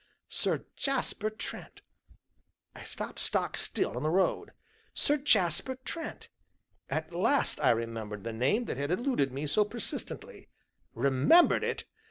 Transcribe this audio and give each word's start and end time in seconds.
Sir 0.29 0.65
Jasper 0.75 1.29
Trent! 1.29 1.83
I 2.75 2.81
stopped 2.81 3.19
stock 3.19 3.55
still 3.55 3.95
in 3.95 4.01
the 4.01 4.09
road. 4.09 4.51
Sir 4.95 5.15
Jasper 5.17 5.75
Trent! 5.75 6.27
At 6.89 7.13
last 7.13 7.61
I 7.63 7.69
remembered 7.69 8.23
the 8.23 8.33
name 8.33 8.65
that 8.65 8.77
had 8.77 8.89
eluded 8.89 9.31
me 9.31 9.45
so 9.45 9.63
persistently. 9.63 10.49
Remembered 10.95 11.63
it? 11.63 11.85